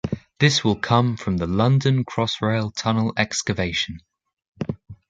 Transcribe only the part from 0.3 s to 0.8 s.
This will